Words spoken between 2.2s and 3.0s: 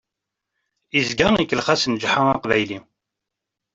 Aqbayli.